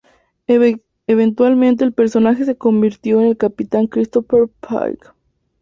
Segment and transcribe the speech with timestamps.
[1.05, 5.09] Eventualmente el personaje se convirtió en el capitán Christopher Pike.